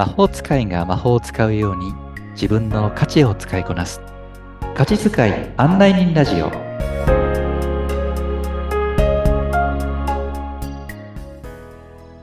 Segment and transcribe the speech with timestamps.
[0.00, 1.92] 魔法使いが魔法を使うように
[2.32, 4.00] 自分の価値を使いこなす。
[4.74, 6.50] 価値使い案内人ラジオ。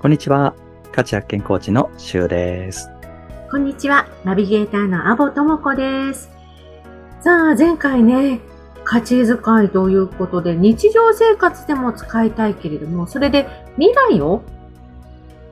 [0.01, 0.55] こんにちは。
[0.91, 2.89] 価値発見コーチのしゅうです。
[3.51, 4.07] こんにちは。
[4.23, 6.31] ナビゲーターのアボともこです。
[7.21, 8.39] さあ前回ね
[8.85, 9.35] 価値遣
[9.65, 14.41] いということで日常生活でも使いたいけれどもそれで未来を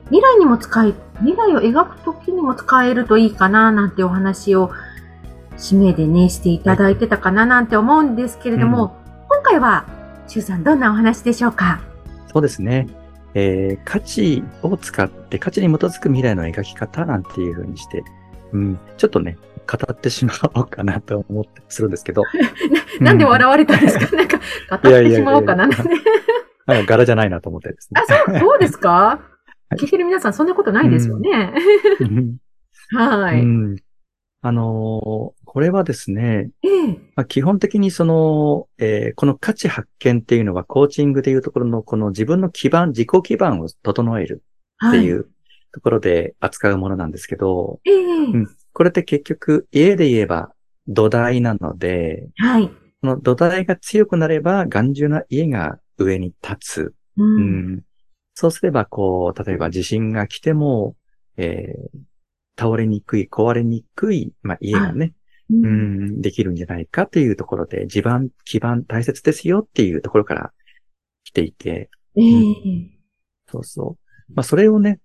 [0.06, 4.70] 未来にも使い、未来を描くときにも使えるといいかななんてお話を
[5.56, 9.86] 締めでね、していただいてたかななんて思うんですけれども、うん、今回は、
[10.28, 11.80] シュウさんどんなお話でしょうか？
[12.32, 12.86] そうですね。
[13.34, 18.02] えー、価値を使って価値に基づく未来の描き方なんていうふうにして、
[18.52, 19.36] うん、ちょっとね、
[19.70, 22.22] 語ってしまおうかなと思ってするんですけど。
[23.00, 24.38] な なんで笑われたんですか、うん、なんか、
[24.70, 26.86] 語ってしまおうかな なんて。
[26.86, 28.00] 柄じゃないなと思ってですね。
[28.00, 29.20] あ、そう、そうですか？
[29.74, 31.52] 聞いてる皆さんそんなことないですよね。
[32.94, 33.42] はい。
[34.42, 36.86] あのー、これはですね、ええ。
[37.16, 44.42] まあ、基本的にその、えー、この価値発見っていうのはコーチングでいうところのこの自分の基盤、自己基盤を整える
[44.86, 45.28] っていう
[45.72, 50.52] ところで扱うものなんですけど、はいうん、これって結局家で言えば
[50.86, 56.94] 土台なので、はい、この土台が強くなれば頑丈な家が上に立つ。
[57.16, 57.82] うん、うん
[58.38, 60.94] そうすれば、こう、例えば地震が来ても、
[61.38, 65.14] えー、倒れにくい、壊れにくい、まあ、家がね、
[65.50, 70.52] うん、できるんじゃないかというところで、地盤、基盤大切ですよっていうところから
[71.24, 72.90] 来ていて、えー、うん、
[73.50, 73.96] そうそ
[74.28, 74.32] う。
[74.34, 75.00] まあ、それをね、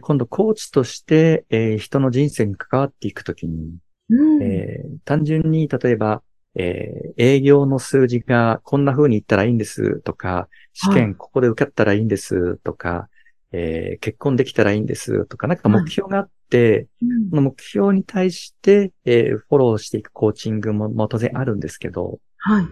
[0.00, 3.76] 今度コーチとして、えー、人の人生に関わっていくときに、
[4.08, 6.24] うん、えー、単純に例えば、
[6.54, 13.08] えー、営業の数字がこんな風に言ったらいいんですとか、試験ここで受かったらいいんですとか、は
[13.52, 16.86] い、えー、結婚できたらいいんですとか、なんか目標があって、はい、
[17.30, 22.66] その目標に対して、えー、フォローしていくコーチングもも当然あるんですけど、はい、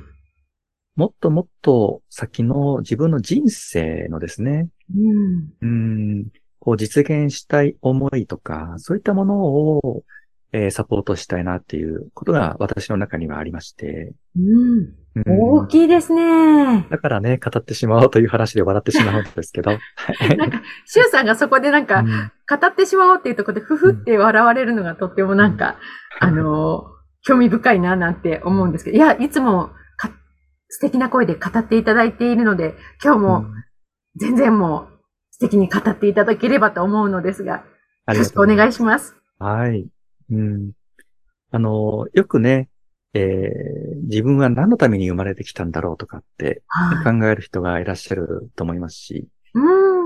[0.97, 6.26] もっともっと先の自分の人生のですね、うん、うん
[6.60, 10.04] こう実現したい思いとか、そういったものを、
[10.52, 14.12] えー、サポートしたいなっていうことが私の中にはありまして。
[14.36, 14.94] うん。
[15.16, 16.86] うん、大きいですね。
[16.88, 19.70] だからね、語ってしまおうという話で笑ってしまうんですけど。
[20.36, 25.76] なんか、シュウさんがそこでなんか、うん、語ってしまおうっていうところで、ふふって笑われるのがとってもなんか、
[26.22, 26.84] うん、あの
[27.22, 29.70] 興味深いななんて思うんですけど、いや、いつも
[30.70, 33.44] 素敵な声で語っていただいているので、今日も
[34.16, 34.98] 全然もう
[35.32, 37.64] 素敵に語っていただければと思うのですが、
[38.08, 39.16] よろしくお願いします。
[39.38, 39.88] はい。
[40.30, 40.72] うん。
[41.50, 42.68] あの、よくね、
[43.12, 46.62] えー、自分は何のために生まれてきたんだろうとかって
[47.04, 49.26] 考える人がいらっしゃると思いますし、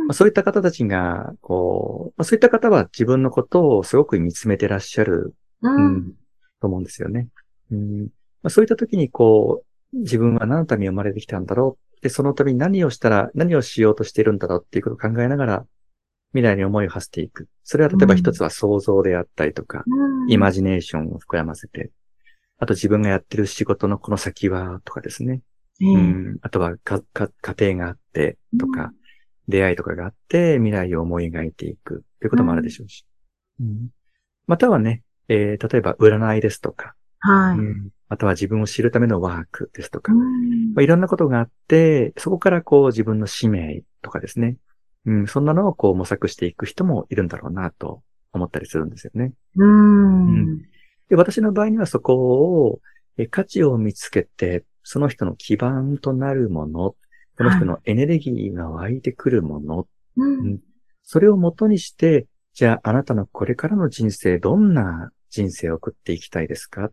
[0.07, 6.13] まあ、そういった方たちが、こう、まあ、そういった方は自分のことをすごく見つめてらっしゃる、うん、
[6.61, 7.29] と思うんですよね。
[7.71, 8.01] うん。
[8.43, 15.67] まあ、そういった時に、こう、自分は何のために生まれてきたんだろうで、そのために何をしたら、何をしようとしているんだろうっていうことを考えながら、
[16.35, 17.49] 未来に思いを馳せていく。
[17.63, 21.91] それは例えば一つは想像であったりとか、うん、イマジネーションを膨らませて、
[22.59, 25.41] あと自分がやってる仕事のこの先はとかですね。
[25.81, 28.93] うん、うん、あとはかか家庭があってとか、うん、
[29.49, 32.05] 出会いとかがあって未来を思い描いていく。
[32.21, 33.07] ということもあるでしょうし。
[33.61, 33.89] うん、
[34.47, 44.57] またはね、えー、例えば占いですとか、はい、うん、あとは自分を知るためのワークですとか、まあ、いろんなことがあって、そこからこう自分の使命とかですね、
[45.07, 49.33] うん、そんなのをこう模索していく人もいるんだろうなと思ったりするんですよね。
[49.57, 50.59] うん、うん、
[51.09, 52.15] で私の場合にはそこ
[52.67, 52.81] を、
[53.17, 56.97] え価値を見つけて、その人の基盤となるもの、
[57.37, 60.61] この人のエネルギーが湧いてくるもの、はいうん、
[61.03, 66.91] それをもとにして、じゃああなたのこれからの人生、どんな人生を送っていきたいですか、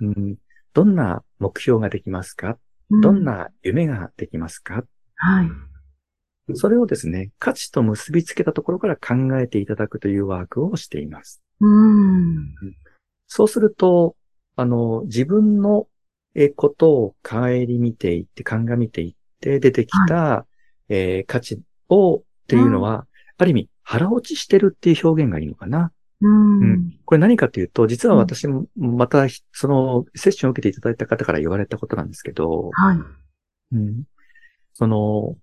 [0.00, 0.36] うん、
[0.72, 2.58] どんな目標ができますか、
[2.90, 4.84] どんな夢ができますか、
[5.16, 5.50] はい。
[6.54, 11.42] それをですね、価値と結びつけたところから考えていただくというワークをしています。
[11.60, 12.54] うん。
[13.26, 14.14] そうすると、
[14.54, 15.88] あの、自分の
[16.54, 20.46] ことを顧みていって、鑑みていって出てきた、は
[20.88, 23.06] い、えー、価値をっていうのは、
[23.38, 25.92] ある意味腹落ちしてるっていう表現がいいのかな。
[26.20, 32.98] うん、うん、これ何かというと、実は私もまた、そのセッションを受けていただいた方から言われたことなんですけど、はい。
[33.72, 34.04] うん、
[34.72, 35.36] その、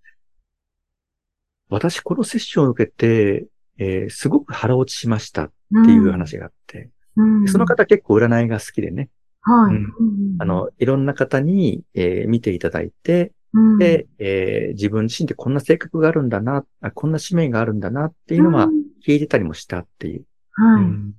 [1.69, 5.51] 私このセッションを受けて、えー、すごく腹落ちしましたっ
[5.85, 9.09] ていう話があって、うん、その方結構占いが好きでね、
[9.41, 9.75] はい。
[9.75, 9.91] うん、
[10.39, 18.67] あの、いろんな方に、えー、見ていただいて、うん、で、えー、自分自身でこんな性格があるんだな、こんな使命があるんだなっていうのは
[19.05, 20.25] 聞いてたりもしたっていう。
[20.53, 20.83] はい。
[20.83, 21.13] うん、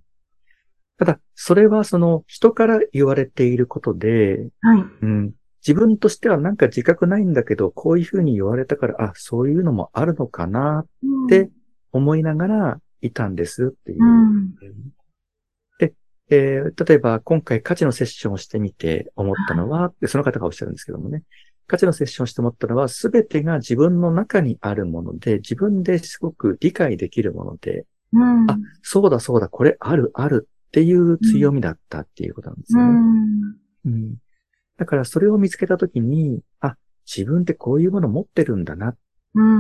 [0.99, 4.85] ただ、それはその人から言われていることで、はい。
[5.02, 5.32] うん。
[5.66, 10.87] 自分としてはなんか自覚ないんだけど、こういうふうに言われたから、あ、そういうのもあるのかなっ
[11.28, 11.50] て
[11.90, 14.05] 思いながらいたんですっていう。
[14.05, 14.55] うん、
[15.78, 15.94] で、
[16.28, 21.22] えー、例えば今回価値のセッションをしてみて思ったのは、でその方がおっしゃるんですけどもね、
[21.66, 32.84] 価値のセッションをして思ったのは、すべてが自分の中にあるもので、自分ですごく理解できるもので、うん、あ、そうだそうだ、これあるあるっていう強みだったっていうことなんですよね。
[33.87, 34.16] うん、うん
[34.76, 36.76] だからそれを見つけたときに、あ、
[37.06, 38.97] 自分ってこういうもの持ってるんだなっ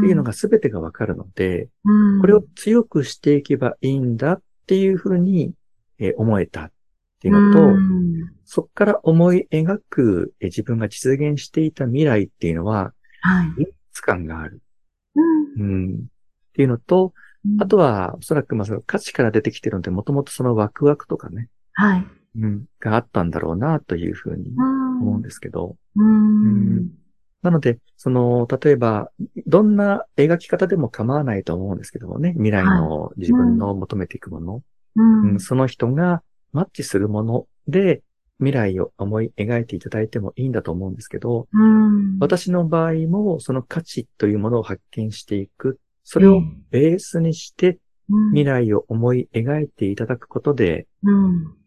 [0.00, 5.52] ていうのが全てがわかるので、うん、これを強くしていけばいいんだっていうふうに、
[6.00, 6.72] え思えたっ
[7.20, 13.68] ていうのと、うん、そこから思い描く、え自分が実現していた未来っていうのは、はい。
[13.92, 14.60] つ感がある。
[15.56, 15.62] うん。
[15.62, 15.94] うん。
[15.94, 15.98] っ
[16.54, 17.12] ていうのと、
[17.60, 21.48] あとは、おそらく、まあ、その価値から出てきてるので、もともとそのワクワクとかね。
[21.74, 22.06] はい。
[22.38, 22.64] うん。
[22.80, 24.50] があったんだろうな、というふうに
[24.94, 25.76] 思うんですけど。
[25.96, 26.90] うん。
[27.42, 29.10] なので、その、例えば、
[29.46, 34.62] どんな描き方でも構わないと思うんですけどもね、未来の自分の求めていくもの、
[34.96, 38.02] うん、その人がマッチするもので、
[38.38, 47.78] 未来を思い描いていただいてもいいんだと思うんですけど、うん、私の場合もその価値というものを発見していく、それをベースにして
[48.32, 50.86] 未来を思い描いていただくことで、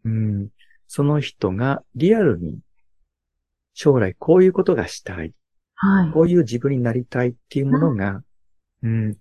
[0.04, 0.50] うん、
[0.88, 2.60] その人がリアルに
[3.80, 5.36] 将来こういうことがしたい。
[5.76, 6.12] はい。
[6.12, 8.24] こういう自分になりたいっていうものが、
[8.82, 9.16] うん、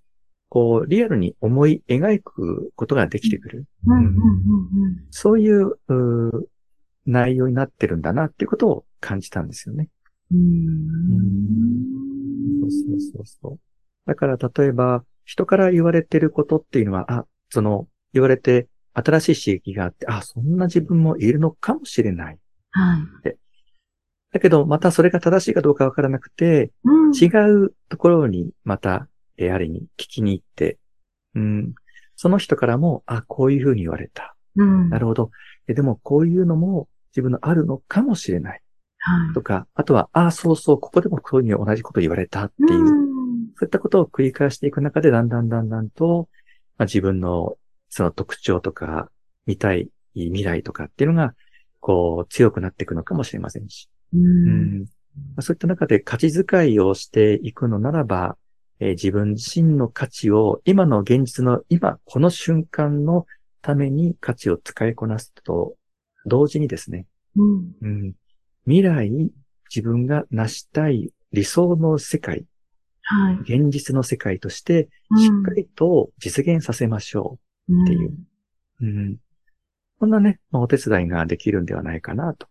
[0.49, 3.65] こう、リアルに思い描くことができてくる。
[5.11, 6.49] そういうう
[7.05, 9.89] 内容になってるんだなっていうことを感じたんですよね。
[10.31, 10.39] うん。
[12.61, 13.59] そうそうそうそう。
[14.07, 22.39] だから例えば、人から言われてることっていうのは、あ、その、言われて新しい刺激があって、あ、そんな自分もいるのかもしれない。
[22.71, 23.37] はい。
[24.31, 27.27] だけど、またそれが正しいかどうかわからなくて、うん、違
[27.65, 29.07] うところにまた、
[29.37, 30.77] えあれに聞きに行って、
[31.35, 31.73] うん、
[32.15, 34.35] その人からも、あ、こういうふうに言われた。
[34.55, 35.29] うん、なるほど。
[35.67, 38.61] えでも、こういうのも自分のあるのかもしれない。
[38.99, 42.87] はい、とか、あとは、あ、そうそう、ここでもこういうふうに同じこと言われたっていう、うん、
[43.55, 46.27] そういったことを繰り返していく中で、だんだんだんだんと、
[46.77, 47.57] まあ、自分の
[47.89, 49.09] その特徴とか、
[49.45, 51.33] 見たい未来とかっていうのが、
[51.79, 53.89] こう、強くなっていくのかもしれませんし。
[54.13, 54.85] うん、
[55.39, 58.37] そういった中で価値遣いをしていくのならば、
[58.79, 63.25] えー、自分自身の価値を今の現実の今、この瞬間の
[63.61, 65.75] ために価値を使いこなすと
[66.25, 67.05] 同時にですね、
[67.35, 68.13] うん、うん、
[68.65, 69.09] 未来
[69.73, 72.45] 自分が成したい理想の世界、
[73.01, 78.13] はい、現実の世界としてしっかりと実現させましょうっていう、
[78.81, 79.17] うん、うん、
[79.99, 82.47] こんなね、お手伝いができるんではないかなと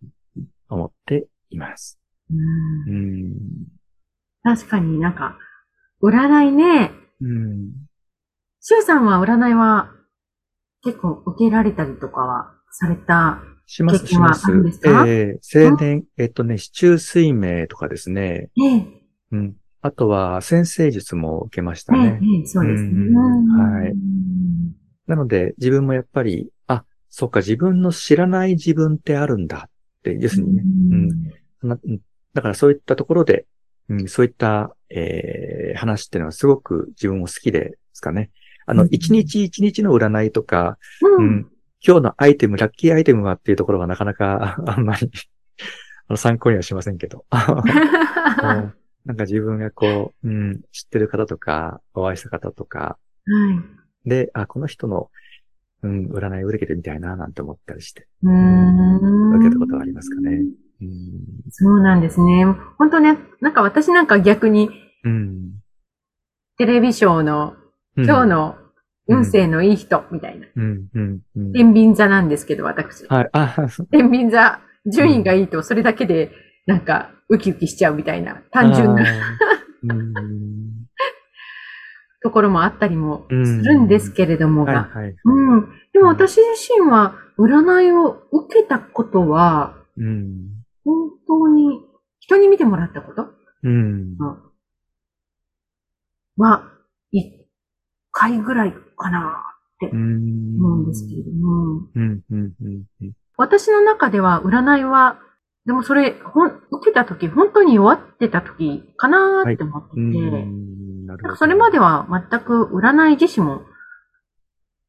[0.68, 1.98] 思っています。
[2.30, 2.34] う
[2.90, 2.94] ん。
[2.94, 3.34] うん。
[4.42, 5.38] 確かになんか、
[6.02, 6.92] 占いね。
[7.20, 7.72] うん。
[8.60, 9.92] シュウさんは占いは
[10.82, 14.50] 結構受けられたりとかはされたします、します。
[14.84, 18.50] えー、青年、えっとね、市中水明とかですね。
[18.60, 18.86] ええ。
[19.32, 19.56] うん。
[19.82, 22.20] あとは、先生術も受けましたね。
[22.22, 23.16] ええ、そうですね、
[23.56, 23.94] はい。
[25.06, 29.68] なので、自分もやっぱり、あ、そっか、自分の知らない自分ってあるんだ。
[30.04, 30.62] 要するにね。
[30.64, 31.10] うん。
[32.34, 33.46] だからそういったところで、
[33.88, 38.30] うん、そういった、えー、話っていうのはすごく自分も好きですかね。
[38.66, 40.78] あの、一、日一日の占いとか、
[41.18, 41.46] うん、
[41.86, 45.10] 今日のアイテム、ラッキーアイテムはっていうところはなかなかあんまり
[46.08, 47.24] あの参考にはしませんけど。
[47.30, 52.98] なんか自分がこう、うん、知ってる方とか、お会いした方とか、は
[54.04, 55.10] い、で、あ、この人の
[55.82, 58.06] うん、占いを受けてみたいな、なんて思ったりして。
[58.22, 59.36] うん。
[59.36, 60.42] 受けたことはありますかね。
[60.80, 60.90] うん、
[61.50, 62.44] そうなんですね。
[62.78, 64.70] 本当ね、なんか私なんか逆に、
[65.04, 65.52] うん、
[66.58, 67.54] テレビショーの
[67.96, 68.56] 今日の
[69.08, 70.46] 運勢のいい人みたいな。
[70.56, 71.52] うん、うん、うん。
[71.52, 73.06] 天秤座なんですけど、私。
[73.06, 73.54] はい、あ、
[73.90, 76.32] 天秤座、順位がいいと、それだけで、
[76.66, 79.04] なんか、ウキウキしちゃうみたいな、単純な。
[82.22, 84.90] ところもあったりもするんですけれどもが。
[85.24, 85.68] うん。
[85.92, 86.44] でも私自
[86.80, 90.55] 身は占いを受けたことは、うん、
[90.86, 91.82] 本当に
[92.20, 93.26] 人に見てもらったこと？
[93.64, 94.16] うん、
[96.36, 96.62] は、
[97.10, 97.48] 一
[98.12, 99.42] 回ぐらいかな
[99.76, 101.88] って思うんですけれども、
[103.36, 105.18] 私の中では占いは
[105.66, 113.62] でもそれ、ほん、受けた時、本当に弱ってた時かなって思ってて、はい、それまでは全く占い自身も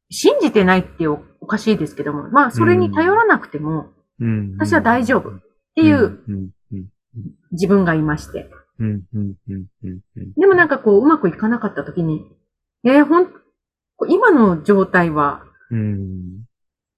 [0.08, 3.88] 信じてないっておかしいですけども、まあ、それに頼らなくても、
[4.20, 5.30] うん、私は大丈夫。
[5.30, 5.40] っ
[5.78, 6.50] っていう
[7.52, 8.50] 自分がいまして。
[10.36, 12.26] でもなんかこう、うまくいかなかった時に、
[12.84, 13.28] えー、ほん、
[14.08, 16.44] 今の状態は、うん、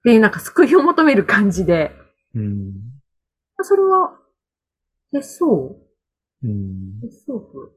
[0.05, 1.93] で、なんか救いを求める感じで、
[2.35, 2.73] うん、
[3.63, 4.19] それは、
[5.13, 7.73] 手相、うん、手相と、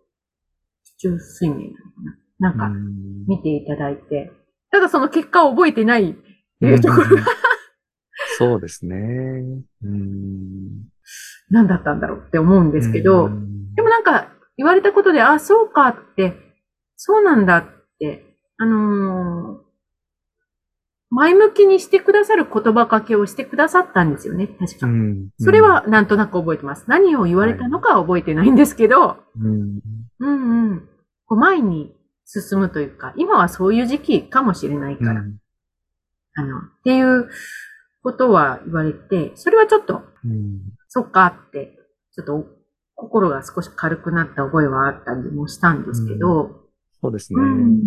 [0.83, 1.74] 地中水面
[2.39, 2.79] なのかななんか、
[3.27, 4.31] 見ていただいて、
[4.69, 7.24] ただその結果を覚えてないっていうところが、
[8.38, 8.95] そうですね。
[9.83, 10.92] うん。
[11.50, 13.29] 何だったんだろうって思うんですけど、
[13.75, 16.33] でもなんか言われたことで、あ、そうかって、
[16.95, 17.65] そうなんだっ
[18.00, 18.24] て、
[18.57, 19.63] あのー、
[21.10, 24.88] 前向きにしてくださる言葉かけをしてくださったんですよね、確か。
[24.88, 26.86] うん、それはなんとなく覚えてます。
[26.88, 29.79] 何を言われたのかは覚えてないんですけど、はい、うん、
[30.19, 30.89] うんうん。
[31.27, 31.95] こう前に
[32.25, 35.38] 進むというか、今はそういう時期かもしれないから、うん、
[36.36, 37.29] あの、っていう
[38.01, 40.62] ことは言われて、それはちょっと、うん、
[40.95, 41.75] そっかって、
[42.13, 42.45] ちょっと
[42.93, 46.55] 心が少し軽くなった覚えはあったりもしたんですけど、うん、
[47.01, 47.81] そうですね、うん、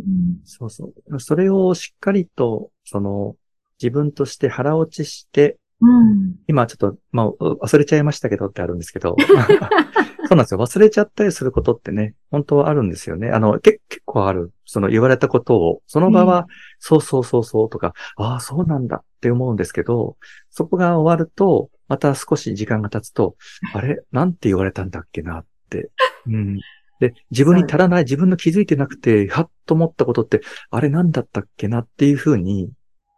[0.44, 1.20] そうそう。
[1.20, 3.36] それをしっかりと、その、
[3.80, 9.14] 自分として腹落ちして、うん、今ちょっと、まあ、忘れちゃいましたけどってあるんですけど、
[10.26, 10.58] そうなんですよ。
[10.58, 13.30] 忘れちゃったりすることってね、本当はあるんですよね。
[13.30, 14.52] あの、け結構ある。
[14.64, 16.48] その言われたことを、その場は、
[16.80, 20.16] そうそうそうそうとか、ああ、そうなんだって思うんですけど、
[20.50, 23.36] そこが終わると、また少し時間が経つと、
[23.74, 24.02] あれ？
[24.12, 25.90] なんて言われたんだっけなって。
[26.26, 26.60] うん。
[26.98, 30.40] で、自分に足らない、自分の気づいてなくて、はっと思ったことって、
[30.70, 30.88] あれ？
[30.88, 32.70] なんだったっけなっていうふうに、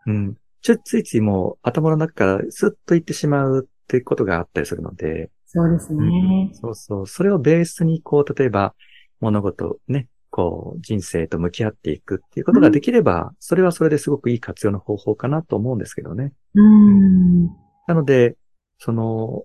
[0.07, 0.37] うん。
[0.61, 5.31] ちょついついもう頭の中からスッと言ってしまうっていうことがあったりするので。
[5.47, 7.07] そうですね、うん、そうそう。
[7.07, 8.75] それをベースに、こう、例えば、
[9.21, 16.35] 物事ね、こう、人生と向き合っていくっていうことができれば、うん、それはそれですごくいい活用の方法かなと思うんですけどね。
[16.55, 17.47] うん。
[17.87, 18.37] なので、
[18.79, 19.45] その、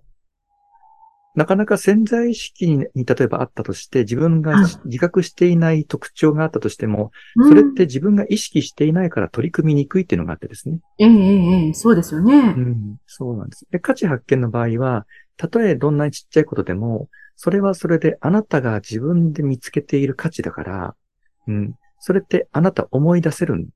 [1.36, 7.12] なかなか潜在意識に例えばあったとして、自分が自覚していない特徴があったとしても、
[7.48, 10.80] それって自分が意識していないから取り組みにくいっていうのがあってですね。
[11.00, 12.36] ええええ、そうですよね。
[12.56, 13.66] うん、そうなんです。
[13.72, 20.96] で、価値発見の場合は、たとえどんなにちっちゃいことでも、それはそれであなたが自分で見つけている価値だから、
[21.48, 23.70] うん、それってあなた思い出せるん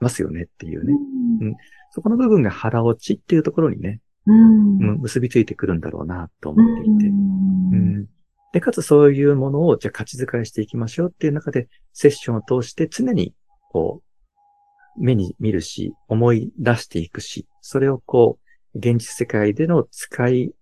[0.00, 0.92] ますよねっていうね。
[1.40, 1.56] うん、
[1.92, 7.06] そこの部分が腹落ちっていうところにね、うん、結びついてくるんだろうなと思っていて。
[7.06, 8.06] うん、
[8.52, 13.34] で、かつそういうものを、じゃあ価値遣いしていきましょうっていう中で、セッションを通して常に、
[13.70, 18.38] こう、目に見るし、思い出していくし、それをこ
[18.74, 20.52] う、現実世界での使い、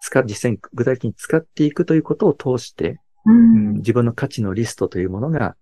[0.00, 5.54] 使、実際に具体的に使っていくということを通して、うん、自分の価値のリストというものが、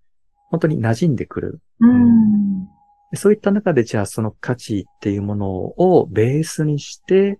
[0.50, 1.60] 本当に馴染んでくる。
[1.80, 2.68] うん。
[3.14, 7.38] そういった中で、じゃあその価値っていうものをベースにして、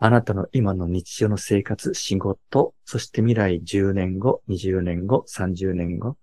[0.00, 6.16] あなたの今の日常の生活、仕事、そして未来10年後、20年後、30年後、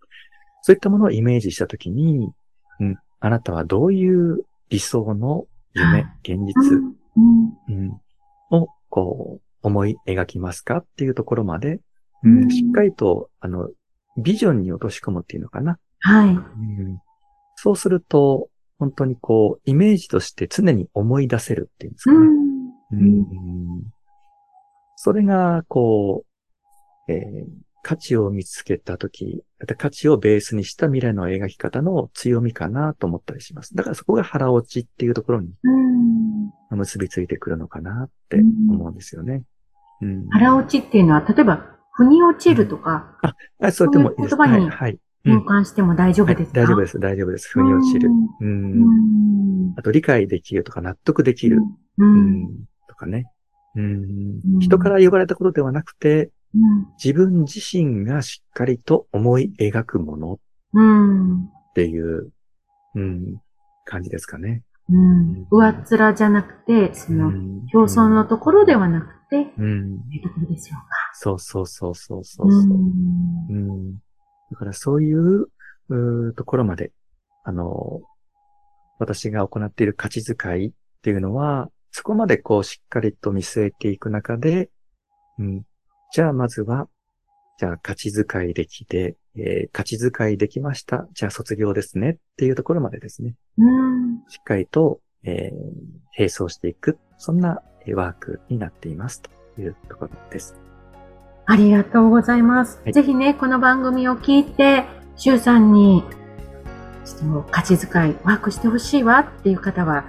[0.61, 2.31] そういったものをイメージしたときに、
[2.79, 6.53] うん、あなたはどういう理想の夢、現実、
[7.17, 7.99] うん、
[8.51, 10.77] を、こう、思い描きますか？
[10.77, 11.79] っていうところまで、
[12.23, 13.69] うん、しっかりと、あの、
[14.17, 15.77] ビジョンに落とし込むっていうのかな？
[15.99, 16.29] はい。
[16.29, 16.99] うん、
[17.55, 18.49] そうすると、
[18.79, 22.17] 本当にこう、イメージとして常に思い出せるっていうんですかね。
[22.17, 22.50] うん、
[24.95, 26.25] それが、こ
[27.07, 29.43] う、えー、価値を見つけたとき、
[29.77, 33.75] 価値をベースにした未来の描き方の強みかなと思ったりします。
[33.75, 35.51] だからそこが腹落ちっていうところに
[36.69, 38.37] 結びついてくるのかなって
[38.69, 39.43] 思うんですよね。
[40.01, 44.35] うん、腹落ちっていうのは、例えば、腑に落ちるとか、あ、あそうでもいいです。
[44.35, 44.69] 言葉に
[45.23, 47.49] 変換しても大丈夫ですか、はい、大丈夫です、大丈夫です。
[47.49, 48.09] 腑に落ちる。
[48.41, 49.73] うん。
[49.77, 51.59] あと、理解できるとか納得できる。
[51.97, 52.65] うん。
[53.01, 53.25] とかね。
[53.75, 54.59] うん。
[54.59, 56.31] 人から言われたことではなくて、
[57.03, 60.33] 自分自身がしっかりと思い描くもの。
[60.33, 62.31] っていう、
[62.95, 63.41] うん、
[63.85, 64.63] 感じですかね。
[64.89, 67.31] うん、上っ面じゃなくて、その、
[67.73, 70.77] 表層のところではなくて、うん、いうところですよ
[71.13, 72.47] そうそうそうそうそう。
[72.47, 73.53] う。
[73.53, 73.93] ん、
[74.51, 75.47] だからそういう
[75.89, 76.91] うところまで、
[77.43, 78.01] あの、
[78.99, 84.69] 私が行っている価値遣いっていうのは、そこまでこうしっかりと見据えていく中で、
[85.37, 85.65] うん、
[86.13, 86.87] じゃあまずは、
[87.57, 91.07] じゃあ価値遣い歴で、えー、価値遣いできました。
[91.13, 93.35] じゃあ卒業ですねっていうところまでですね。
[93.57, 95.55] うん、しっかりと、えー、
[96.17, 96.97] 並走していく。
[97.17, 97.61] そんな
[97.93, 99.29] ワークになっていますと
[99.61, 100.55] いうところです。
[101.45, 102.79] ありがとうございます。
[102.83, 106.03] はい、ぜひね、この番組を聞いて、シュウさんに
[107.05, 110.05] ちょっと価値遣いワークしてほしいわっていう方は、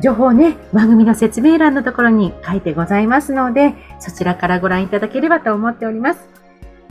[0.00, 6.28] 情報ね、番組の説明欄のところに書いてございますので、そちらからご覧いただければと思っております。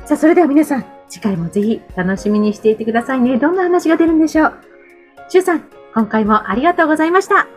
[0.06, 3.38] さあ、それでは皆さん、次回もぜひ楽しみにしていてくださいね。
[3.38, 4.54] どんな話が出るんでしょう?
[5.30, 7.40] しゅうさん、今回もありがとうございました。
[7.40, 7.48] あ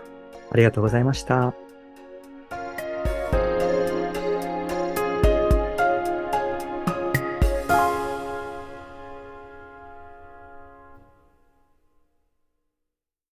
[0.56, 1.65] りがとうございました。